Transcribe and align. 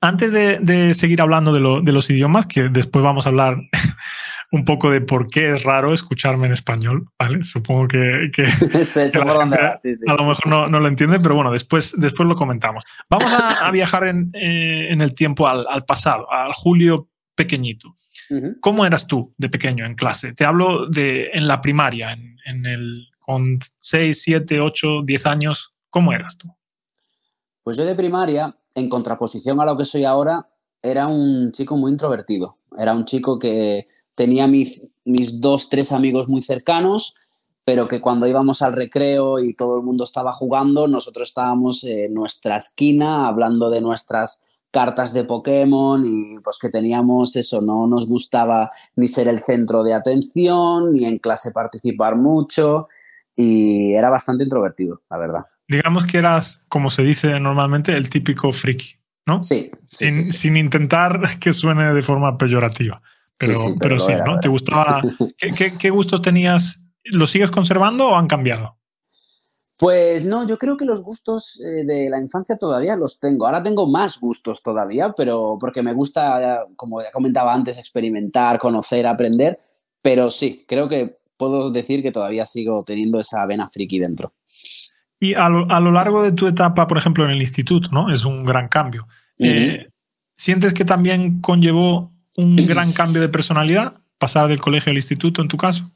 antes 0.00 0.32
de, 0.32 0.94
seguir 0.94 1.20
hablando 1.20 1.52
de, 1.52 1.92
los 1.92 2.10
idiomas, 2.10 2.46
que 2.46 2.68
después 2.68 3.04
vamos 3.04 3.26
a 3.26 3.28
hablar 3.28 3.56
un 4.52 4.64
poco 4.64 4.90
de 4.90 5.00
por 5.00 5.28
qué 5.28 5.54
es 5.54 5.62
raro 5.62 5.92
escucharme 5.92 6.46
en 6.46 6.54
español, 6.54 7.08
¿vale? 7.18 7.44
Supongo 7.44 7.86
que, 7.86 7.98
a 10.08 10.14
lo 10.14 10.24
mejor 10.24 10.46
no, 10.46 10.68
lo 10.68 10.86
entiende, 10.86 11.20
pero 11.20 11.34
bueno, 11.34 11.52
después, 11.52 11.94
después 11.98 12.28
lo 12.28 12.34
comentamos. 12.34 12.84
Vamos 13.10 13.30
a, 13.32 13.70
viajar 13.70 14.08
eh, 14.08 14.90
en, 14.90 15.00
el 15.02 15.14
tiempo 15.14 15.46
al, 15.46 15.84
pasado, 15.84 16.32
al 16.32 16.52
Julio 16.54 17.08
pequeñito. 17.34 17.94
¿Cómo 18.60 18.86
eras 18.86 19.08
tú 19.08 19.34
de 19.38 19.48
pequeño 19.48 19.84
en 19.84 19.96
clase? 19.96 20.32
Te 20.32 20.44
hablo 20.44 20.86
de 20.86 21.30
en 21.32 21.48
la 21.48 21.60
primaria, 21.60 22.12
en, 22.12 22.64
el, 22.64 23.08
con 23.18 23.58
6, 23.80 24.22
7, 24.22 24.60
8, 24.60 25.02
10 25.04 25.26
años. 25.26 25.74
¿Cómo 25.90 26.12
eras 26.12 26.38
tú? 26.38 26.48
Pues 27.64 27.76
yo 27.76 27.84
de 27.84 27.96
primaria, 27.96 28.54
en 28.74 28.88
contraposición 28.88 29.60
a 29.60 29.64
lo 29.64 29.76
que 29.76 29.84
soy 29.84 30.04
ahora, 30.04 30.48
era 30.82 31.06
un 31.06 31.52
chico 31.52 31.76
muy 31.76 31.92
introvertido. 31.92 32.56
Era 32.78 32.94
un 32.94 33.04
chico 33.04 33.38
que 33.38 33.88
tenía 34.14 34.46
mis, 34.46 34.82
mis 35.04 35.40
dos, 35.40 35.68
tres 35.68 35.92
amigos 35.92 36.26
muy 36.30 36.42
cercanos, 36.42 37.14
pero 37.64 37.88
que 37.88 38.00
cuando 38.00 38.26
íbamos 38.26 38.62
al 38.62 38.72
recreo 38.72 39.38
y 39.38 39.54
todo 39.54 39.76
el 39.76 39.82
mundo 39.82 40.04
estaba 40.04 40.32
jugando, 40.32 40.88
nosotros 40.88 41.28
estábamos 41.28 41.84
en 41.84 42.14
nuestra 42.14 42.56
esquina 42.56 43.28
hablando 43.28 43.70
de 43.70 43.80
nuestras 43.80 44.44
cartas 44.70 45.12
de 45.12 45.24
Pokémon 45.24 46.04
y 46.06 46.38
pues 46.40 46.58
que 46.58 46.68
teníamos 46.68 47.34
eso, 47.36 47.60
no 47.60 47.86
nos 47.86 48.08
gustaba 48.08 48.70
ni 48.94 49.08
ser 49.08 49.26
el 49.28 49.40
centro 49.40 49.82
de 49.82 49.94
atención, 49.94 50.92
ni 50.92 51.04
en 51.04 51.18
clase 51.18 51.50
participar 51.50 52.16
mucho 52.16 52.88
y 53.40 53.94
era 53.94 54.10
bastante 54.10 54.44
introvertido, 54.44 55.00
la 55.10 55.16
verdad. 55.16 55.46
Digamos 55.66 56.04
que 56.04 56.18
eras, 56.18 56.60
como 56.68 56.90
se 56.90 57.02
dice 57.02 57.40
normalmente, 57.40 57.96
el 57.96 58.10
típico 58.10 58.52
friki, 58.52 58.96
¿no? 59.26 59.42
Sí. 59.42 59.70
sin, 59.86 60.56
intentar 60.56 61.20
que 61.40 61.52
suene 61.52 61.94
de 61.94 62.02
forma 62.02 62.36
peyorativa. 62.36 63.00
Pero 63.38 63.54
sí, 63.56 63.74
pero, 63.80 63.98
sí 63.98 64.12
¿no? 64.24 64.38
¿Te 64.38 64.48
gustaba? 64.48 65.00
¿Qué, 65.80 65.90
gustos 65.90 66.20
tenías? 66.20 66.80
¿Los 67.04 67.30
sigues 67.30 67.50
conservando 67.50 68.08
o 68.08 68.14
han 68.14 68.26
cambiado? 68.26 68.76
Pues 69.78 70.26
no, 70.26 70.46
yo 70.46 70.58
creo 70.58 70.76
que 70.76 70.84
los 70.84 71.02
gustos 71.02 71.58
eh, 71.60 71.86
de 71.86 72.10
la 72.10 72.20
infancia 72.20 72.58
todavía 72.58 72.96
los 72.96 73.18
tengo. 73.18 73.46
Ahora 73.46 73.62
tengo 73.62 73.86
más 73.86 74.20
gustos 74.20 74.62
todavía, 74.62 75.14
pero 75.16 75.56
porque 75.58 75.82
me 75.82 75.94
gusta, 75.94 76.66
como 76.76 77.00
ya 77.00 77.10
comentaba 77.12 77.54
antes, 77.54 77.78
experimentar, 77.78 78.58
conocer, 78.58 79.06
aprender. 79.06 79.58
Pero 80.02 80.28
sí, 80.28 80.66
creo 80.68 80.86
que 80.86 81.19
puedo 81.40 81.70
decir 81.70 82.02
que 82.02 82.12
todavía 82.12 82.44
sigo 82.44 82.82
teniendo 82.84 83.18
esa 83.18 83.46
vena 83.46 83.66
friki 83.66 83.98
dentro. 83.98 84.34
Y 85.18 85.34
a 85.34 85.48
lo, 85.48 85.90
largo 85.90 86.22
de 86.22 86.32
tu 86.32 86.46
etapa, 86.46 86.86
por 86.86 86.98
ejemplo, 86.98 87.24
en 87.24 87.30
el 87.30 87.40
instituto, 87.40 87.88
¿no? 87.92 88.12
Es 88.14 88.24
un 88.26 88.44
gran 88.44 88.68
cambio. 88.68 89.08
Eh, 89.38 89.88
¿Sientes 90.36 90.74
que 90.74 90.84
también 90.84 91.40
conllevó 91.40 92.10
un 92.36 92.56
gran 92.66 92.92
cambio 92.92 93.22
de 93.22 93.30
personalidad 93.30 93.94
pasar 94.18 94.48
del 94.48 94.60
colegio 94.60 94.90
al 94.90 94.98
instituto 94.98 95.40
en 95.40 95.48
tu 95.48 95.56
caso? 95.56 95.90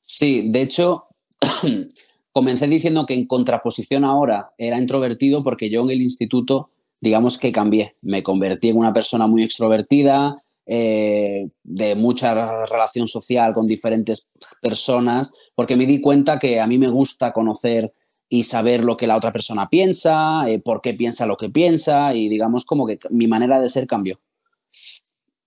Sí, 0.00 0.50
de 0.50 0.62
hecho, 0.62 1.06
comencé 2.32 2.66
diciendo 2.66 3.06
que 3.06 3.14
en 3.14 3.26
contraposición 3.26 4.04
ahora 4.04 4.48
era 4.58 4.78
introvertido 4.78 5.44
porque 5.44 5.70
yo 5.70 5.82
en 5.82 5.90
el 5.90 6.02
instituto, 6.02 6.70
digamos 7.00 7.38
que 7.38 7.52
cambié, 7.52 7.96
me 8.02 8.22
convertí 8.22 8.70
en 8.70 8.76
una 8.76 8.92
persona 8.92 9.26
muy 9.26 9.42
extrovertida, 9.42 10.36
eh, 10.70 11.46
de 11.64 11.94
mucha 11.94 12.66
relación 12.66 13.08
social 13.08 13.54
con 13.54 13.66
diferentes 13.66 14.28
personas, 14.60 15.32
porque 15.54 15.76
me 15.76 15.86
di 15.86 16.00
cuenta 16.00 16.38
que 16.38 16.60
a 16.60 16.66
mí 16.66 16.76
me 16.76 16.88
gusta 16.88 17.32
conocer 17.32 17.90
y 18.28 18.44
saber 18.44 18.84
lo 18.84 18.96
que 18.96 19.06
la 19.06 19.16
otra 19.16 19.32
persona 19.32 19.66
piensa, 19.66 20.46
eh, 20.46 20.58
por 20.58 20.82
qué 20.82 20.92
piensa 20.92 21.24
lo 21.24 21.36
que 21.36 21.48
piensa 21.48 22.12
y 22.14 22.28
digamos 22.28 22.66
como 22.66 22.86
que 22.86 22.98
mi 23.08 23.26
manera 23.26 23.58
de 23.58 23.68
ser 23.70 23.86
cambió. 23.86 24.20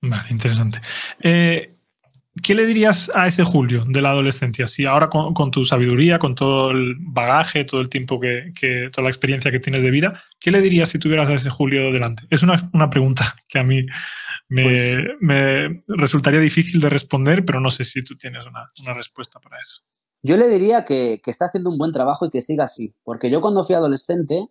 Vale, 0.02 0.30
interesante. 0.32 0.80
Eh, 1.22 1.76
¿Qué 2.42 2.56
le 2.56 2.66
dirías 2.66 3.12
a 3.14 3.28
ese 3.28 3.44
Julio 3.44 3.84
de 3.86 4.02
la 4.02 4.12
adolescencia? 4.12 4.66
Si 4.66 4.86
ahora 4.86 5.10
con, 5.10 5.52
tu 5.52 5.66
sabiduría, 5.66 6.18
con 6.18 6.34
todo 6.34 6.72
el 6.72 6.96
bagaje, 6.98 7.66
todo 7.66 7.82
el 7.82 7.90
tiempo 7.90 8.22
que, 8.22 8.90
toda 8.92 9.04
la 9.04 9.10
experiencia 9.10 9.52
que 9.52 9.60
tienes 9.60 9.84
de 9.84 9.92
vida, 9.92 10.24
¿qué 10.40 10.50
le 10.50 10.62
dirías 10.62 10.90
si 10.90 10.98
tuvieras 10.98 11.30
a 11.30 11.34
ese 11.34 11.50
Julio 11.50 11.92
delante? 11.92 12.24
Es 12.30 12.42
una, 12.42 12.90
pregunta 12.90 13.36
que 13.50 13.60
a 13.60 13.64
mí 13.64 13.86
pues 14.48 15.04
me, 15.20 15.84
resultaría 15.90 16.40
difícil 16.40 16.80
de 16.80 16.90
responder, 16.90 17.44
pero 17.44 17.60
no 17.60 17.70
sé 17.70 17.84
si 17.84 18.02
tú 18.02 18.16
tienes 18.16 18.46
una, 18.46 18.94
respuesta 18.94 19.42
para 19.42 19.58
eso. 19.60 19.82
Yo 20.24 20.38
le 20.38 20.48
diría 20.48 20.86
que, 20.86 21.20
está 21.26 21.46
haciendo 21.46 21.70
un 21.70 21.78
buen 21.78 21.92
trabajo 21.92 22.26
y 22.26 22.30
que 22.30 22.40
siga 22.40 22.64
así, 22.64 22.96
porque 23.04 23.30
yo 23.30 23.42
cuando 23.42 23.62
fui 23.62 23.76
adolescente, 23.76 24.48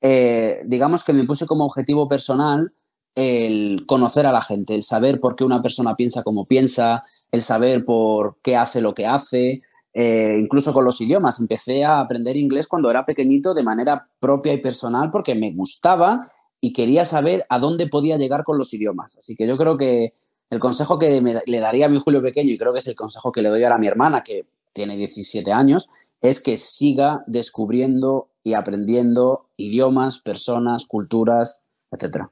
eh, 0.00 0.62
digamos 0.66 1.04
que 1.04 1.12
me 1.12 1.24
puse 1.24 1.46
como 1.46 1.64
objetivo 1.64 2.08
personal 2.08 2.72
el 3.14 3.84
conocer 3.86 4.26
a 4.26 4.32
la 4.32 4.42
gente, 4.42 4.74
el 4.74 4.82
saber 4.82 5.20
por 5.20 5.36
qué 5.36 5.44
una 5.44 5.62
persona 5.62 5.96
piensa 5.96 6.22
como 6.22 6.46
piensa, 6.46 7.04
el 7.32 7.42
saber 7.42 7.84
por 7.84 8.38
qué 8.42 8.56
hace 8.56 8.80
lo 8.80 8.94
que 8.94 9.06
hace, 9.06 9.60
eh, 9.92 10.38
incluso 10.40 10.72
con 10.72 10.84
los 10.84 11.00
idiomas. 11.00 11.40
Empecé 11.40 11.84
a 11.84 12.00
aprender 12.00 12.36
inglés 12.36 12.66
cuando 12.66 12.90
era 12.90 13.04
pequeñito 13.04 13.54
de 13.54 13.62
manera 13.62 14.08
propia 14.18 14.52
y 14.52 14.58
personal 14.58 15.10
porque 15.10 15.34
me 15.34 15.52
gustaba 15.52 16.20
y 16.60 16.72
quería 16.72 17.04
saber 17.04 17.46
a 17.48 17.58
dónde 17.58 17.88
podía 17.88 18.16
llegar 18.16 18.44
con 18.44 18.58
los 18.58 18.72
idiomas. 18.74 19.16
Así 19.16 19.34
que 19.34 19.46
yo 19.46 19.56
creo 19.56 19.76
que 19.76 20.14
el 20.50 20.58
consejo 20.58 20.98
que 20.98 21.20
le 21.46 21.60
daría 21.60 21.86
a 21.86 21.88
mi 21.88 21.98
Julio 21.98 22.20
pequeño, 22.22 22.50
y 22.50 22.58
creo 22.58 22.72
que 22.72 22.80
es 22.80 22.88
el 22.88 22.96
consejo 22.96 23.30
que 23.30 23.40
le 23.40 23.48
doy 23.48 23.62
ahora 23.62 23.76
a 23.76 23.78
mi 23.78 23.86
hermana, 23.86 24.22
que 24.22 24.46
tiene 24.72 24.96
17 24.96 25.52
años, 25.52 25.90
es 26.20 26.42
que 26.42 26.56
siga 26.56 27.22
descubriendo 27.26 28.28
y 28.42 28.54
aprendiendo 28.54 29.46
idiomas, 29.56 30.18
personas, 30.18 30.86
culturas, 30.86 31.64
etcétera. 31.90 32.30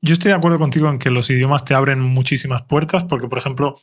Yo 0.00 0.12
estoy 0.12 0.30
de 0.30 0.36
acuerdo 0.36 0.58
contigo 0.58 0.88
en 0.88 0.98
que 0.98 1.10
los 1.10 1.28
idiomas 1.30 1.64
te 1.64 1.74
abren 1.74 2.00
muchísimas 2.00 2.62
puertas, 2.62 3.04
porque, 3.04 3.28
por 3.28 3.38
ejemplo, 3.38 3.80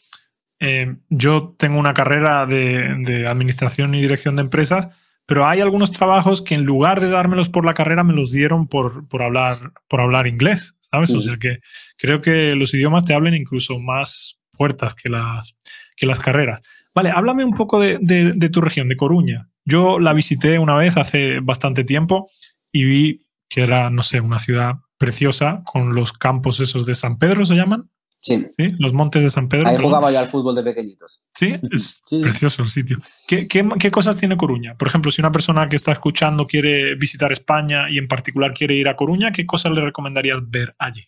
eh, 0.60 0.96
yo 1.10 1.56
tengo 1.58 1.78
una 1.78 1.94
carrera 1.94 2.46
de, 2.46 3.26
administración 3.28 3.94
y 3.94 4.02
dirección 4.02 4.36
de 4.36 4.44
empresas, 4.44 4.90
pero 5.26 5.46
hay 5.46 5.60
algunos 5.60 5.92
trabajos 5.92 6.42
que 6.42 6.56
en 6.56 6.64
lugar 6.64 7.02
de 7.02 7.10
dármelos 7.10 7.50
por 7.50 7.66
la 7.66 7.74
carrera 7.74 8.04
me 8.04 8.16
los 8.16 8.32
dieron 8.32 8.68
por, 8.68 9.06
hablar, 9.20 9.54
por 9.88 10.00
hablar 10.00 10.28
inglés, 10.28 10.76
¿sabes? 10.80 11.12
O 11.12 11.20
sea 11.20 11.38
que 11.38 11.60
creo 11.98 12.22
que 12.22 12.56
los 12.56 12.74
idiomas 12.74 13.06
te 13.06 13.14
abren 13.14 13.34
incluso 13.34 13.80
más 13.80 14.38
puertas 14.52 14.94
que 14.94 15.10
las, 15.10 15.56
que 15.98 16.06
las 16.06 16.20
carreras. 16.20 16.62
Vale, 16.94 17.10
háblame 17.10 17.44
un 17.44 17.54
poco 17.54 17.80
de, 17.80 17.98
de 18.00 18.50
tu 18.50 18.62
región, 18.62 18.88
de 18.88 18.96
Coruña. 18.96 19.50
Yo 19.66 20.00
la 20.00 20.14
visité 20.14 20.60
una 20.60 20.76
vez 20.76 20.96
hace 20.96 21.40
bastante 21.42 21.84
tiempo 21.84 22.30
y 22.72 22.86
vi 22.86 23.28
que 23.50 23.64
era, 23.64 23.90
no 23.90 24.04
sé, 24.04 24.22
una 24.22 24.40
ciudad 24.40 24.76
preciosa 24.98 25.64
con 25.66 25.96
los 25.96 26.12
campos 26.14 26.60
esos 26.60 26.86
de 26.86 26.96
San 26.96 27.18
Pedro, 27.18 27.46
¿se 27.46 27.56
llaman? 27.56 27.90
Sí. 28.26 28.44
Los 28.80 28.92
montes 28.92 29.22
de 29.22 29.30
San 29.30 29.48
Pedro. 29.48 29.68
Ahí 29.68 29.78
jugaba 29.78 30.12
yo 30.12 30.18
al 30.18 30.26
fútbol 30.26 30.56
de 30.56 30.64
pequeñitos. 30.64 31.24
Sí, 31.36 31.46
es 31.72 32.02
precioso 32.10 32.64
el 32.64 32.70
sitio. 32.70 32.98
¿Qué, 33.28 33.92
cosas 33.92 34.18
tiene 34.18 34.36
Coruña? 34.36 34.76
Por 34.76 34.88
ejemplo, 34.88 35.12
si 35.12 35.22
una 35.22 35.32
persona 35.32 35.70
que 35.70 35.76
está 35.76 35.92
escuchando 35.92 36.44
quiere 36.46 36.96
visitar 36.96 37.32
España 37.32 37.88
y 37.88 38.00
en 38.00 38.08
particular 38.08 38.52
quiere 38.54 38.74
ir 38.74 38.88
a 38.88 38.96
Coruña, 38.96 39.32
¿qué 39.32 39.46
cosas 39.46 39.74
le 39.74 39.82
recomendarías 39.82 40.40
ver 40.48 40.76
allí? 40.80 41.04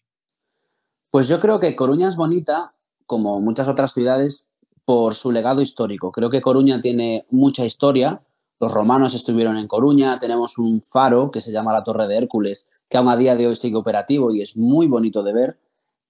Pues 1.10 1.28
yo 1.28 1.40
creo 1.40 1.60
que 1.60 1.76
Coruña 1.76 2.08
es 2.08 2.16
bonita, 2.16 2.76
como 3.08 3.40
muchas 3.40 3.68
otras 3.68 3.94
ciudades, 3.94 4.50
por 4.86 5.16
su 5.16 5.32
legado 5.32 5.62
histórico. 5.62 6.12
Creo 6.12 6.30
que 6.30 6.42
Coruña 6.42 6.82
tiene 6.82 7.26
mucha 7.32 7.66
historia. 7.66 8.22
Los 8.60 8.72
romanos 8.72 9.16
estuvieron 9.16 9.58
en 9.58 9.68
Coruña, 9.68 10.20
tenemos 10.20 10.60
un 10.60 10.84
faro 10.84 11.32
que 11.32 11.40
se 11.40 11.52
llama 11.52 11.74
la 11.74 11.84
Torre 11.84 12.08
de 12.08 12.18
Hércules, 12.18 12.70
que 12.90 12.98
aún 12.98 13.10
a 13.10 13.18
día 13.18 13.36
de 13.36 13.48
hoy 13.48 13.56
sigue 13.56 13.76
operativo 13.76 14.34
y 14.34 14.42
es 14.42 14.58
muy 14.58 14.88
bonito 14.88 15.24
de 15.24 15.34
ver. 15.34 15.58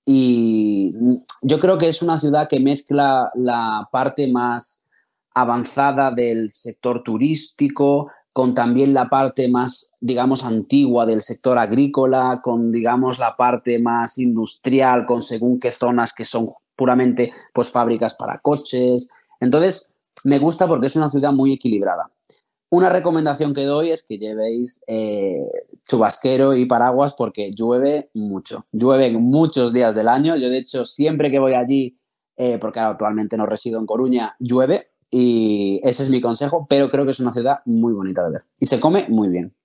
Y 0.06 0.94
yo 1.42 1.60
creo 1.60 1.78
que 1.78 1.88
es 1.88 2.02
una 2.02 2.18
ciudad 2.18 2.48
que 2.48 2.60
mezcla 2.60 3.32
la 3.36 3.90
parte 3.92 4.28
más 4.28 4.82
avanzada 5.34 6.12
del 6.12 6.50
sector 6.50 7.04
turístico 7.04 8.10
con 8.38 8.54
también 8.54 8.94
la 8.94 9.10
parte 9.10 9.48
más, 9.48 9.96
digamos, 10.00 10.44
antigua 10.44 11.08
del 11.08 11.24
sector 11.24 11.58
agrícola, 11.58 12.40
con, 12.44 12.72
digamos, 12.72 13.18
la 13.18 13.36
parte 13.36 13.80
más 13.80 14.20
industrial, 14.20 15.08
con 15.08 15.24
según 15.24 15.60
qué 15.60 15.72
zonas 15.72 16.14
que 16.14 16.24
son 16.24 16.48
puramente, 16.76 17.34
pues, 17.52 17.72
fábricas 17.72 18.14
para 18.14 18.38
coches. 18.38 19.10
Entonces, 19.40 19.92
me 20.24 20.38
gusta 20.38 20.68
porque 20.68 20.86
es 20.86 20.96
una 20.96 21.10
ciudad 21.10 21.32
muy 21.32 21.54
equilibrada. 21.54 22.12
Una 22.70 22.90
recomendación 22.90 23.56
que 23.56 23.64
doy 23.64 23.90
es 23.90 24.04
que 24.04 24.20
llevéis 24.20 24.84
eh, 24.86 25.50
chubasquero 25.88 26.56
y 26.56 26.66
paraguas 26.66 27.14
porque 27.14 27.52
llueve 27.52 28.10
mucho. 28.14 28.66
Llueve 28.72 29.08
en 29.08 29.22
muchos 29.22 29.74
días 29.74 29.96
del 29.96 30.08
año. 30.08 30.36
Yo, 30.36 30.50
de 30.50 30.58
hecho, 30.58 30.86
siempre 30.86 31.32
que 31.32 31.40
voy 31.40 31.54
allí, 31.54 31.98
eh, 32.36 32.58
porque 32.60 32.80
actualmente 32.80 33.38
no 33.38 33.46
resido 33.46 33.80
en 33.80 33.86
Coruña, 33.86 34.36
llueve 34.40 34.92
y 35.10 35.80
ese 35.84 36.04
es 36.04 36.10
mi 36.10 36.20
consejo, 36.20 36.68
pero 36.70 36.90
creo 36.90 37.06
que 37.06 37.12
es 37.12 37.20
una 37.20 37.32
ciudad 37.32 37.60
muy 37.66 37.94
bonita 37.94 38.24
de 38.26 38.32
ver 38.32 38.42
y 38.60 38.66
se 38.66 38.80
come 38.80 39.06
muy 39.10 39.30
bien. 39.30 39.56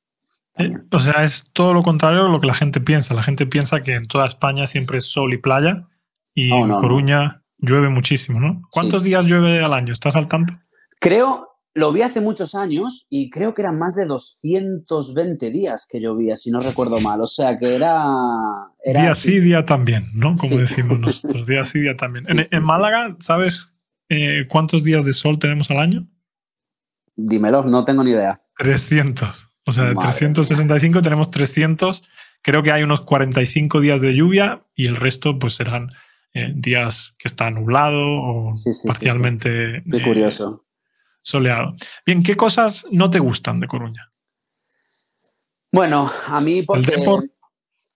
Eh, 0.58 0.70
o 0.90 0.98
sea, 0.98 1.24
es 1.24 1.50
todo 1.52 1.72
lo 1.72 1.82
contrario 1.82 2.26
a 2.26 2.28
lo 2.28 2.40
que 2.40 2.46
la 2.46 2.54
gente 2.54 2.80
piensa. 2.80 3.14
La 3.14 3.22
gente 3.22 3.46
piensa 3.46 3.80
que 3.80 3.94
en 3.94 4.06
toda 4.06 4.26
España 4.26 4.66
siempre 4.66 4.98
es 4.98 5.06
sol 5.06 5.32
y 5.32 5.38
playa 5.38 5.88
y 6.34 6.52
en 6.52 6.68
Coruña 6.68 7.42
llueve 7.58 7.88
muchísimo, 7.88 8.40
¿no? 8.40 8.62
¿Cuántos 8.70 9.02
días 9.02 9.26
llueve 9.26 9.62
al 9.62 9.72
año? 9.72 9.92
¿Estás 9.92 10.16
al 10.16 10.28
tanto? 10.28 10.54
Creo 11.00 11.51
Lo 11.74 11.90
vi 11.90 12.02
hace 12.02 12.20
muchos 12.20 12.54
años 12.54 13.06
y 13.08 13.30
creo 13.30 13.54
que 13.54 13.62
eran 13.62 13.78
más 13.78 13.94
de 13.94 14.04
220 14.04 15.50
días 15.50 15.88
que 15.90 16.00
llovía, 16.00 16.36
si 16.36 16.50
no 16.50 16.60
recuerdo 16.60 17.00
mal. 17.00 17.22
O 17.22 17.26
sea 17.26 17.56
que 17.56 17.74
era. 17.74 18.04
día 18.84 19.14
sí, 19.14 19.40
día 19.40 19.64
también, 19.64 20.10
¿no? 20.14 20.34
Como 20.38 20.58
decimos 20.58 21.00
nosotros. 21.00 21.46
Día 21.46 21.64
sí, 21.64 21.80
día 21.80 21.96
también. 21.96 22.24
en, 22.28 22.62
Málaga, 22.62 23.16
¿sabes 23.20 23.72
eh, 24.10 24.46
cuántos 24.50 24.84
días 24.84 25.06
de 25.06 25.14
sol 25.14 25.38
tenemos 25.38 25.70
al 25.70 25.78
año? 25.78 26.06
Dímelo, 27.16 27.64
no 27.64 27.84
tengo 27.84 28.04
ni 28.04 28.10
idea. 28.10 28.42
300. 28.58 29.48
O 29.64 29.72
sea, 29.72 29.84
de 29.84 29.94
365 29.94 31.00
tenemos 31.00 31.30
300. 31.30 32.02
Creo 32.42 32.62
que 32.62 32.72
hay 32.72 32.82
unos 32.82 33.02
45 33.02 33.80
días 33.80 34.02
de 34.02 34.14
lluvia 34.14 34.66
y 34.74 34.88
el 34.88 34.96
resto, 34.96 35.38
pues 35.38 35.54
serán 35.54 35.88
eh, 36.34 36.52
días 36.54 37.14
que 37.16 37.28
está 37.28 37.50
nublado 37.50 37.98
o 37.98 38.52
parcialmente. 38.86 39.82
Qué 39.90 40.02
curioso 40.02 40.66
soleado. 41.22 41.74
Bien, 42.04 42.22
¿qué 42.22 42.36
cosas 42.36 42.86
no 42.90 43.10
te 43.10 43.18
gustan 43.18 43.60
de 43.60 43.68
Coruña? 43.68 44.12
Bueno, 45.72 46.10
a 46.26 46.40
mí 46.40 46.62
porque... 46.62 46.94
¿El 46.94 47.00
deporte? 47.00 47.32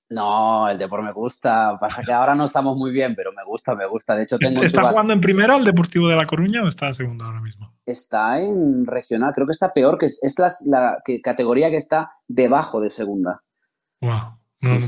No, 0.08 0.68
el 0.68 0.78
deporte 0.78 1.06
me 1.06 1.12
gusta. 1.12 1.76
Pasa 1.80 2.02
que 2.02 2.12
ahora 2.12 2.34
no 2.34 2.44
estamos 2.44 2.76
muy 2.76 2.92
bien, 2.92 3.14
pero 3.16 3.32
me 3.32 3.42
gusta, 3.44 3.74
me 3.74 3.86
gusta. 3.86 4.14
De 4.14 4.22
hecho, 4.22 4.38
tengo. 4.38 4.62
¿Está 4.62 4.88
jugando 4.88 5.12
en 5.12 5.20
primera 5.20 5.56
el 5.56 5.64
Deportivo 5.64 6.08
de 6.08 6.14
La 6.14 6.26
Coruña 6.26 6.62
o 6.62 6.68
está 6.68 6.86
en 6.86 6.94
segunda 6.94 7.26
ahora 7.26 7.40
mismo? 7.40 7.74
Está 7.84 8.40
en 8.40 8.86
regional. 8.86 9.32
Creo 9.34 9.46
que 9.46 9.52
está 9.52 9.72
peor, 9.72 9.98
que 9.98 10.06
es, 10.06 10.64
la, 10.66 11.02
categoría 11.22 11.70
que 11.70 11.76
está 11.76 12.12
debajo 12.28 12.80
de 12.80 12.90
segunda. 12.90 13.42
Wow. 14.00 14.38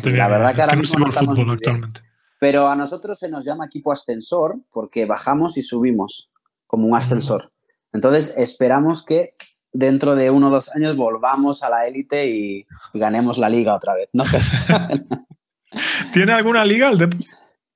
la 0.04 0.28
verdad 0.28 0.54
que 0.54 0.62
ahora 0.62 0.76
mismo 0.76 1.00
no 1.00 1.06
estamos 1.06 1.36
fútbol 1.36 1.54
actualmente. 1.54 2.00
Pero 2.38 2.68
a 2.68 2.76
nosotros 2.76 3.18
se 3.18 3.28
nos 3.28 3.44
llama 3.44 3.66
equipo 3.66 3.90
ascensor 3.90 4.60
porque 4.70 5.04
bajamos 5.04 5.56
y 5.56 5.62
subimos 5.62 6.30
como 6.68 6.86
un 6.86 6.96
ascensor. 6.96 7.50
Entonces, 7.92 8.34
esperamos 8.36 9.04
que 9.04 9.34
dentro 9.72 10.16
de 10.16 10.30
uno 10.30 10.48
o 10.48 10.50
dos 10.50 10.74
años 10.74 10.96
volvamos 10.96 11.62
a 11.62 11.70
la 11.70 11.86
élite 11.86 12.28
y, 12.28 12.66
ganemos 12.94 13.38
la 13.38 13.48
liga 13.48 13.74
otra 13.74 13.94
vez. 13.94 14.08
¿Tiene 16.12 16.32
alguna 16.32 16.64
liga 16.64 16.90
el 16.90 17.08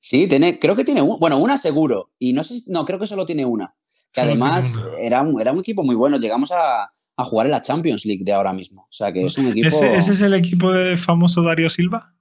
Sí, 0.01 0.27
tiene, 0.27 0.59
creo 0.59 0.75
que 0.75 0.85
tiene, 0.85 1.01
bueno, 1.01 1.39
una 1.39 1.57
seguro. 1.57 2.11
Y 2.19 2.33
no 2.33 2.43
sé, 2.43 2.63
no, 2.67 2.85
creo 2.85 2.99
que 2.99 3.07
solo 3.07 3.25
tiene 3.25 3.47
una. 3.47 3.75
Que 4.13 4.21
además 4.21 4.85
era 4.99 5.23
un, 5.23 5.41
era 5.41 5.53
un 5.53 5.61
equipo 5.61 5.85
muy 5.85 5.95
bueno. 5.95 6.19
Llegamos 6.19 6.53
a, 6.53 6.91
jugar 7.25 7.47
en 7.47 7.53
la 7.53 7.63
Champions 7.63 8.05
League 8.05 8.25
de 8.25 8.33
ahora 8.33 8.53
mismo. 8.53 8.83
O 8.83 8.93
sea 8.93 9.13
que 9.13 9.25
es 9.25 9.39
un 9.39 9.47
equipo. 9.47 9.69
¿Ese, 9.69 9.97
es 9.97 10.21
el 10.21 10.35
equipo 10.35 10.73
de 10.73 10.97
famoso 10.97 11.43
Darío 11.43 11.71
Silva? 11.71 12.15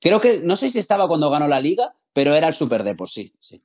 creo 0.00 0.20
que, 0.20 0.40
no 0.42 0.56
sé 0.56 0.70
si 0.70 0.78
estaba 0.78 1.06
cuando 1.06 1.30
ganó 1.30 1.46
la 1.46 1.60
liga, 1.60 1.94
pero 2.14 2.34
era 2.34 2.48
el 2.48 2.54
Super 2.54 2.84
de 2.84 2.94
por 2.94 3.10
sí. 3.10 3.32
sí. 3.40 3.60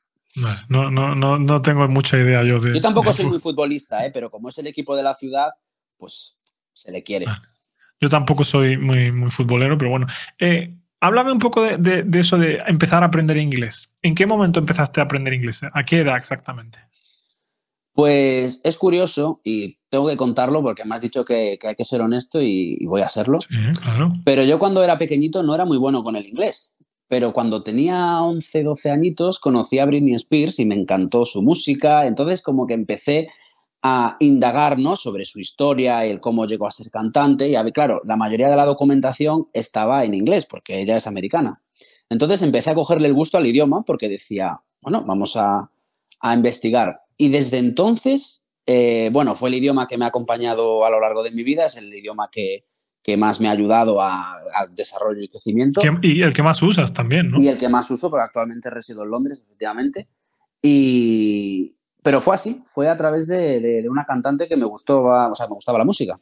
No, 0.70 0.92
no, 0.92 1.16
no, 1.16 1.40
no 1.40 1.62
tengo 1.62 1.88
mucha 1.88 2.18
idea 2.18 2.44
yo 2.44 2.60
de. 2.60 2.74
Yo 2.74 2.82
tampoco 2.82 3.12
soy 3.14 3.26
muy 3.26 3.40
futbolista, 3.40 4.06
¿eh? 4.06 4.12
pero 4.14 4.30
como 4.30 4.50
es 4.50 4.58
el 4.58 4.68
equipo 4.68 4.96
de 4.96 5.04
la 5.04 5.16
ciudad, 5.16 5.50
pues 5.98 6.40
se 6.74 6.92
le 6.92 7.04
quiere. 7.04 7.26
Yo 8.00 8.10
tampoco 8.10 8.44
soy 8.44 8.78
muy, 8.78 9.12
muy 9.12 9.32
futbolero, 9.32 9.78
pero 9.78 9.90
bueno. 9.90 10.08
Eh, 10.38 10.76
háblame 11.00 11.32
un 11.32 11.40
poco 11.40 11.64
de, 11.64 12.06
eso 12.14 12.38
de 12.38 12.60
empezar 12.68 13.04
a 13.04 13.08
aprender 13.08 13.38
inglés. 13.38 13.90
¿En 14.02 14.14
qué 14.14 14.26
momento 14.26 14.60
empezaste 14.60 15.02
a 15.02 15.06
aprender 15.06 15.34
inglés? 15.34 15.62
¿A 15.74 15.84
qué 15.84 16.02
edad 16.02 16.18
exactamente? 16.18 16.80
Pues 17.94 18.62
es 18.64 18.78
curioso 18.78 19.42
y 19.44 19.80
tengo 19.90 20.08
que 20.08 20.18
contarlo 20.18 20.62
porque 20.62 20.86
me 20.86 20.94
has 20.94 21.02
dicho 21.02 21.26
que, 21.26 21.58
hay 21.64 21.76
que 21.76 21.84
ser 21.84 22.02
honesto 22.02 22.40
y, 22.40 22.78
y 22.80 22.86
voy 22.86 23.02
a 23.02 23.10
serlo. 23.10 23.42
Sí, 23.42 23.56
claro. 23.82 24.14
Pero 24.24 24.44
yo 24.44 24.60
cuando 24.60 24.84
era 24.84 25.00
pequeñito 25.00 25.42
no 25.42 25.56
era 25.56 25.66
muy 25.66 25.78
bueno 25.78 26.04
con 26.04 26.16
el 26.16 26.28
inglés 26.28 26.77
pero 27.08 27.34
cuando 27.34 27.64
tenía 27.64 28.22
11, 28.22 28.64
12 28.64 28.92
añitos 28.92 29.40
conocí 29.40 29.80
a 29.80 29.86
Britney 29.86 30.14
Spears 30.16 30.60
y 30.60 30.66
me 30.66 30.76
encantó 30.76 31.26
su 31.26 31.42
música, 31.42 32.06
entonces 32.06 32.42
como 32.42 32.68
que 32.68 32.74
empecé 32.74 33.30
a 33.82 34.18
indagar 34.20 34.78
sobre 34.96 35.24
su 35.24 35.40
historia 35.40 36.04
el 36.06 36.20
cómo 36.20 36.46
llegó 36.46 36.68
a 36.68 36.72
ser 36.72 36.90
cantante 36.90 37.50
y 37.50 37.72
claro, 37.72 38.02
la 38.04 38.16
mayoría 38.16 38.50
de 38.50 38.56
la 38.56 38.66
documentación 38.66 39.48
estaba 39.54 40.04
en 40.04 40.14
inglés 40.14 40.46
porque 40.46 40.82
ella 40.82 40.98
es 40.98 41.08
americana. 41.08 41.62
Entonces 42.10 42.42
empecé 42.42 42.72
a 42.72 42.76
cogerle 42.76 43.08
el 43.08 43.14
gusto 43.14 43.38
al 43.38 43.48
idioma 43.48 43.84
porque 43.86 44.10
decía, 44.10 44.62
bueno, 44.82 45.04
vamos 45.06 45.38
a, 45.38 45.70
investigar. 46.24 47.02
Y 47.16 47.30
desde 47.30 47.60
entonces, 47.60 48.44
eh, 48.66 49.10
bueno, 49.14 49.36
fue 49.36 49.50
el 49.50 49.56
idioma 49.56 49.88
que 49.88 49.98
me 49.98 50.06
ha 50.06 50.08
acompañado 50.08 50.84
a 50.84 50.90
lo 50.90 51.00
largo 51.00 51.22
de 51.22 51.32
mi 51.32 51.44
vida, 51.44 51.66
es 51.66 51.76
el 51.76 51.94
idioma 51.94 52.30
que, 52.32 52.66
que 53.08 53.16
más 53.16 53.40
me 53.40 53.48
ha 53.48 53.52
ayudado 53.52 54.02
al 54.02 54.76
desarrollo 54.76 55.22
y 55.22 55.30
crecimiento. 55.30 55.80
Y 56.02 56.22
el 56.22 56.34
que 56.34 56.44
más 56.44 56.62
usas 56.62 56.92
también, 56.92 57.32
¿no? 57.32 57.42
Y 57.42 57.48
el 57.48 57.58
que 57.58 57.70
más 57.70 57.90
uso, 57.90 58.10
porque 58.10 58.26
actualmente 58.26 58.70
resido 58.70 59.04
en 59.04 59.10
Londres, 59.10 59.42
efectivamente. 59.42 60.10
Y... 60.62 61.74
Pero 62.04 62.20
fue 62.20 62.36
así, 62.36 62.62
fue 62.66 62.90
a 62.90 62.98
través 62.98 63.28
de, 63.28 63.86
una 63.90 64.04
cantante 64.04 64.50
que 64.50 64.58
me 64.58 64.66
gustó, 64.66 65.04
o 65.04 65.36
sea, 65.36 65.48
me 65.48 65.56
gustaba 65.56 65.78
la 65.78 65.86
música. 65.86 66.20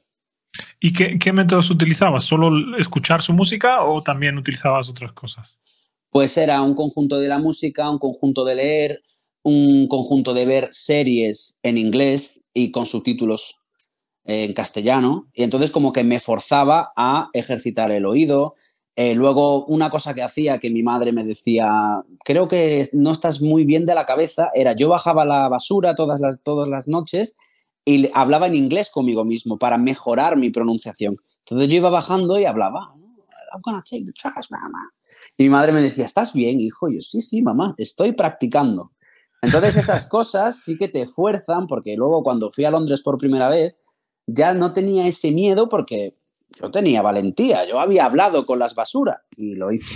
¿Y 0.80 0.94
qué, 0.94 1.34
métodos 1.34 1.72
utilizabas? 1.72 2.24
¿Solo 2.24 2.78
escuchar 2.78 3.24
su 3.24 3.34
música 3.34 3.84
o 3.84 4.04
también 4.04 4.38
utilizabas 4.38 4.88
otras 4.88 5.12
cosas? 5.14 5.58
Pues 6.12 6.38
era 6.38 6.62
un 6.62 6.76
conjunto 6.76 7.18
de 7.18 7.28
la 7.28 7.40
música, 7.40 7.90
un 7.90 7.98
conjunto 7.98 8.46
de 8.46 8.56
leer, 8.56 9.04
un 9.42 9.88
conjunto 9.88 10.36
de 10.36 10.46
ver 10.46 10.70
series 10.72 11.60
en 11.64 11.80
inglés 11.80 12.44
y 12.54 12.70
con 12.70 12.86
subtítulos 12.86 13.65
en 14.26 14.54
castellano, 14.54 15.28
y 15.34 15.44
entonces 15.44 15.72
como 15.72 15.94
que 15.94 16.04
me 16.04 16.20
forzaba 16.20 16.92
a 16.96 17.30
ejercitar 17.34 17.92
el 17.92 18.06
oído. 18.06 18.56
Eh, 18.96 19.14
luego, 19.14 19.66
una 19.66 19.90
cosa 19.90 20.14
que 20.14 20.24
hacía 20.24 20.60
que 20.60 20.70
mi 20.70 20.82
madre 20.82 21.12
me 21.12 21.24
decía, 21.24 22.02
creo 22.24 22.48
que 22.48 22.90
no 22.94 23.12
estás 23.12 23.42
muy 23.42 23.66
bien 23.66 23.86
de 23.86 23.94
la 23.94 24.06
cabeza, 24.06 24.50
era 24.56 24.74
yo 24.74 24.90
bajaba 24.90 25.26
la 25.26 25.50
basura 25.50 25.96
todas 25.96 26.20
las, 26.22 26.42
todas 26.42 26.68
las 26.68 26.88
noches 26.88 27.36
y 27.84 28.10
hablaba 28.14 28.48
en 28.48 28.56
inglés 28.56 28.90
conmigo 28.90 29.26
mismo 29.26 29.60
para 29.60 29.78
mejorar 29.78 30.38
mi 30.38 30.50
pronunciación. 30.50 31.18
Entonces 31.40 31.70
yo 31.70 31.76
iba 31.76 31.90
bajando 31.90 32.40
y 32.40 32.46
hablaba, 32.46 32.96
I'm 33.54 33.62
gonna 33.62 33.84
take 33.84 34.06
the 34.06 34.14
trash, 34.14 34.48
mama. 34.50 34.92
Y 35.38 35.44
mi 35.44 35.50
madre 35.50 35.72
me 35.72 35.82
decía, 35.82 36.06
¿estás 36.06 36.34
bien, 36.34 36.60
hijo? 36.60 36.90
Y 36.90 36.96
yo, 36.96 37.02
sí, 37.02 37.22
sí, 37.22 37.42
mamá, 37.42 37.76
estoy 37.78 38.14
practicando. 38.14 38.92
Entonces 39.42 39.78
esas 39.78 40.08
cosas 40.08 40.62
sí 40.64 40.78
que 40.78 40.88
te 40.88 41.06
fuerzan, 41.06 41.68
porque 41.68 41.96
luego 41.96 42.24
cuando 42.24 42.50
fui 42.50 42.66
a 42.66 42.72
Londres 42.72 43.02
por 43.04 43.18
primera 43.18 43.50
vez, 43.50 43.76
ya 44.28 44.54
no 44.54 44.74
tenía 44.74 45.08
ese 45.08 45.32
miedo 45.32 45.70
porque 45.70 46.14
yo 46.60 46.72
tenía 46.72 47.02
valentía, 47.02 47.68
yo 47.68 47.80
había 47.80 48.06
hablado 48.06 48.46
con 48.46 48.60
las 48.60 48.76
basuras 48.76 49.18
y 49.36 49.56
lo 49.56 49.72
hice. 49.72 49.94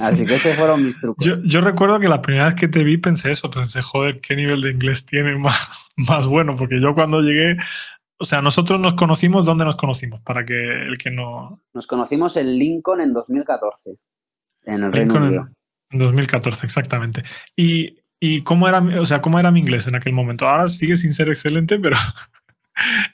Así 0.00 0.24
que 0.24 0.36
esos 0.36 0.56
fueron 0.56 0.82
mis 0.82 0.98
trucos. 0.98 1.26
Yo, 1.44 1.60
recuerdo 1.60 2.00
que 2.00 2.08
la 2.08 2.22
primera 2.22 2.46
vez 2.46 2.54
que 2.54 2.68
te 2.68 2.82
vi 2.82 2.96
pensé 2.96 3.32
eso, 3.32 3.50
pensé, 3.50 3.82
joder, 3.82 4.20
qué 4.20 4.34
nivel 4.34 4.62
de 4.62 4.70
inglés 4.70 5.04
tiene 5.04 5.36
más, 5.38 5.90
más 5.96 6.26
bueno, 6.26 6.56
porque 6.56 6.80
yo 6.80 6.94
cuando 6.94 7.20
llegué, 7.20 7.56
o 8.18 8.24
sea, 8.24 8.40
nosotros 8.40 8.80
nos 8.80 8.94
conocimos, 8.94 9.44
¿dónde 9.44 9.64
nos 9.64 9.76
conocimos? 9.76 10.20
Para 10.22 10.44
que 10.44 10.54
el 10.54 10.96
que 10.96 11.10
no... 11.10 11.62
Nos 11.74 11.86
conocimos 11.86 12.36
en 12.36 12.58
Lincoln 12.58 13.00
en 13.00 13.12
2014, 13.12 13.96
en 14.64 14.82
el 14.82 14.92
Reino 14.92 15.16
Unido. 15.16 15.48
En 15.90 15.98
2014, 15.98 16.64
exactamente. 16.64 17.22
Y, 17.56 17.98
y 18.18 18.42
cómo 18.42 18.68
era, 18.68 18.78
o 19.00 19.04
sea, 19.04 19.20
cómo 19.20 19.38
era 19.38 19.50
mi 19.50 19.60
inglés 19.60 19.86
en 19.86 19.96
aquel 19.96 20.12
momento. 20.12 20.48
Ahora 20.48 20.68
sigue 20.68 20.96
sin 20.96 21.12
ser 21.12 21.28
excelente, 21.28 21.78
pero 21.78 21.96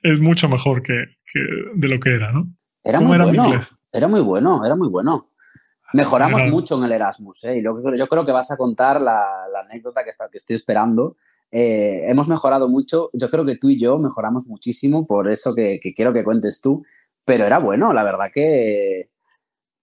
es 0.03 0.21
mucho 0.21 0.49
mejor 0.49 0.83
que, 0.83 1.05
de 1.75 1.89
lo 1.89 2.01
que 2.01 2.15
era, 2.15 2.33
¿no? 2.33 2.49
Era 2.85 3.01
muy 3.01 3.19
bueno. 3.19 3.61
Era 3.93 4.09
muy 4.09 4.21
bueno, 4.21 4.65
era 4.65 4.77
muy 4.77 4.89
bueno. 4.89 5.31
Mejoramos 5.93 6.47
mucho 6.49 6.77
en 6.79 6.85
el 6.85 6.93
Erasmus, 6.93 7.45
¿eh? 7.45 7.59
Y 7.59 7.63
yo 7.63 8.09
creo 8.09 8.27
que 8.27 8.33
vas 8.33 8.51
a 8.51 8.57
contar 8.57 9.01
la, 9.01 9.47
anécdota 9.65 10.05
que, 10.05 10.11
está, 10.11 10.29
que 10.29 10.39
estoy 10.39 10.57
esperando. 10.57 11.17
Eh, 11.51 12.03
hemos 12.09 12.29
mejorado 12.29 12.69
mucho. 12.69 13.11
Yo 13.13 13.31
creo 13.31 13.45
que 13.45 13.57
tú 13.57 13.71
y 13.71 13.79
yo 13.79 13.99
mejoramos 13.99 14.47
muchísimo, 14.47 15.07
por 15.07 15.31
eso 15.31 15.55
que, 15.55 15.81
quiero 15.95 16.13
que 16.13 16.25
cuentes 16.25 16.61
tú. 16.61 16.85
Pero 17.25 17.45
era 17.45 17.59
bueno, 17.59 17.93
la 17.93 18.05
verdad 18.05 18.31
que. 18.33 19.11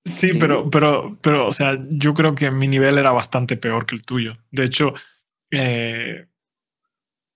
Sí, 0.06 0.32
Pero, 0.38 0.70
pero, 0.70 1.18
pero, 1.22 1.48
o 1.48 1.54
sea, 1.54 1.78
yo 1.90 2.13
creo 2.13 2.36
que 2.36 2.52
mi 2.52 2.68
nivel 2.68 2.98
era 2.98 3.12
bastante 3.12 3.56
peor 3.56 3.86
que 3.86 3.96
el 3.96 4.04
tuyo. 4.04 4.34
De 4.52 4.66
hecho, 4.66 4.94
eh, 5.50 6.28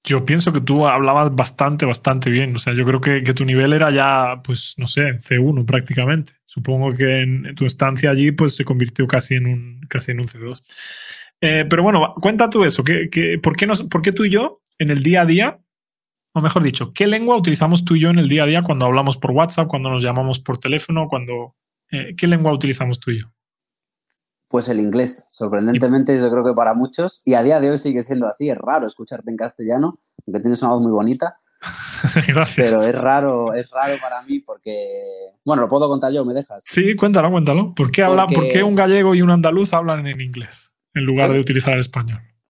yo 0.07 0.25
pienso 0.25 0.53
que 0.53 0.61
tú 0.61 0.87
hablabas 0.87 1.35
bastante, 1.35 1.85
bastante 1.85 2.29
bien. 2.29 2.55
O 2.55 2.59
sea, 2.59 2.73
yo 2.73 2.85
creo 2.85 3.01
que, 3.01 3.21
tu 3.33 3.43
nivel 3.43 3.73
era 3.73 3.91
ya, 3.91 4.41
pues, 4.43 4.75
no 4.77 4.87
sé, 4.87 5.19
C1 5.19 5.65
prácticamente. 5.65 6.33
Supongo 6.45 6.95
que 6.95 7.21
en, 7.21 7.55
tu 7.55 7.65
estancia 7.65 8.09
allí, 8.09 8.31
pues, 8.31 8.55
se 8.55 8.63
convirtió 8.63 9.05
casi 9.05 9.35
en 9.35 9.47
un, 9.47 9.81
casi 9.89 10.11
en 10.11 10.21
un 10.21 10.27
C2. 10.27 10.61
Eh, 11.41 11.65
pero 11.69 11.83
bueno, 11.83 12.13
cuenta 12.21 12.49
tú 12.49 12.63
eso. 12.63 12.83
¿qué, 12.83 13.39
por, 13.43 13.55
qué 13.57 13.67
¿Por 13.67 14.01
qué 14.01 14.13
tú 14.13 14.23
y 14.23 14.29
yo, 14.29 14.61
en 14.79 14.91
el 14.91 15.03
día 15.03 15.21
a 15.21 15.25
día, 15.25 15.59
o 16.33 16.41
mejor 16.41 16.63
dicho, 16.63 16.93
qué 16.93 17.05
lengua 17.05 17.35
utilizamos 17.35 17.83
tú 17.83 17.95
y 17.95 17.99
yo 17.99 18.09
en 18.09 18.19
el 18.19 18.29
día 18.29 18.43
a 18.43 18.47
día 18.47 18.61
cuando 18.61 18.85
hablamos 18.85 19.17
por 19.17 19.31
WhatsApp, 19.31 19.67
cuando 19.67 19.89
nos 19.89 20.03
llamamos 20.03 20.39
por 20.39 20.57
teléfono, 20.57 21.07
cuando... 21.09 21.55
Eh, 21.91 22.15
¿Qué 22.17 22.27
lengua 22.27 22.53
utilizamos 22.53 22.99
tú 22.99 23.11
y 23.11 23.21
yo? 23.21 23.27
Pues 24.49 24.69
el 24.69 24.79
inglés, 24.79 25.27
sorprendentemente 25.29 26.17
yo 26.17 26.29
creo 26.31 26.43
que 26.43 26.53
para 26.53 26.73
muchos, 26.73 27.21
y 27.25 27.33
a 27.33 27.43
día 27.43 27.59
de 27.59 27.71
hoy 27.71 27.77
sigue 27.77 28.01
siendo 28.03 28.27
así, 28.27 28.49
es 28.49 28.57
raro 28.57 28.87
escucharte 28.87 29.29
en 29.29 29.37
castellano, 29.37 29.99
aunque 30.25 30.39
tienes 30.41 30.61
una 30.61 30.71
voz 30.71 30.81
muy 30.81 30.91
bonita. 30.91 31.37
Gracias. 32.27 32.55
Pero 32.69 32.81
es 32.83 32.95
raro, 32.95 33.53
es 33.53 33.71
raro 33.71 33.95
para 34.01 34.21
mí 34.23 34.39
porque, 34.39 34.87
bueno, 35.43 35.63
lo 35.63 35.67
puedo 35.67 35.89
contar 35.89 36.13
yo, 36.13 36.23
¿me 36.23 36.33
dejas? 36.33 36.63
Sí, 36.65 36.95
cuéntalo, 36.95 37.29
cuéntalo. 37.31 37.73
¿Por 37.75 37.91
qué, 37.91 38.03
habla, 38.03 38.27
¿por 38.27 38.47
qué 38.47 38.63
un 38.63 38.75
gallego 38.75 39.15
y 39.15 39.21
un 39.21 39.31
andaluz 39.31 39.73
hablan 39.73 40.07
en 40.07 40.21
inglés 40.21 40.71
en 40.93 41.03
lugar 41.03 41.31
de 41.31 41.39
utilizar 41.39 41.73
el 41.73 41.79
español? 41.79 42.21